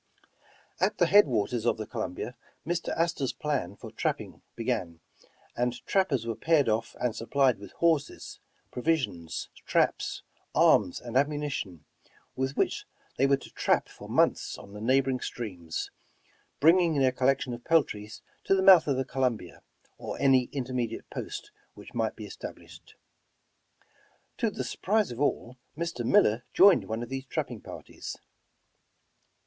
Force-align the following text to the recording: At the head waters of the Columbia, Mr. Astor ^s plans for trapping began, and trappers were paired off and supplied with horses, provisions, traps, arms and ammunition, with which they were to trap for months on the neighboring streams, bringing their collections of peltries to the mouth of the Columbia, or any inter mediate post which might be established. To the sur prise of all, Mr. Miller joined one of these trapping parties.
At 0.79 0.97
the 0.97 1.05
head 1.05 1.27
waters 1.27 1.63
of 1.63 1.77
the 1.77 1.85
Columbia, 1.85 2.35
Mr. 2.65 2.89
Astor 2.97 3.25
^s 3.25 3.37
plans 3.37 3.77
for 3.79 3.91
trapping 3.91 4.41
began, 4.55 4.99
and 5.55 5.75
trappers 5.85 6.25
were 6.25 6.33
paired 6.35 6.67
off 6.67 6.95
and 6.99 7.15
supplied 7.15 7.59
with 7.59 7.73
horses, 7.73 8.39
provisions, 8.71 9.49
traps, 9.67 10.23
arms 10.55 10.99
and 10.99 11.15
ammunition, 11.15 11.85
with 12.35 12.57
which 12.57 12.87
they 13.17 13.27
were 13.27 13.37
to 13.37 13.51
trap 13.51 13.87
for 13.89 14.09
months 14.09 14.57
on 14.57 14.73
the 14.73 14.81
neighboring 14.81 15.19
streams, 15.19 15.91
bringing 16.59 16.95
their 16.97 17.11
collections 17.11 17.53
of 17.53 17.63
peltries 17.63 18.23
to 18.45 18.55
the 18.55 18.63
mouth 18.63 18.87
of 18.87 18.97
the 18.97 19.05
Columbia, 19.05 19.61
or 19.99 20.19
any 20.19 20.49
inter 20.51 20.73
mediate 20.73 21.07
post 21.11 21.51
which 21.75 21.93
might 21.93 22.15
be 22.15 22.25
established. 22.25 22.95
To 24.39 24.49
the 24.49 24.63
sur 24.63 24.79
prise 24.81 25.11
of 25.11 25.21
all, 25.21 25.57
Mr. 25.77 26.03
Miller 26.03 26.43
joined 26.55 26.85
one 26.85 27.03
of 27.03 27.09
these 27.09 27.27
trapping 27.27 27.61
parties. 27.61 28.17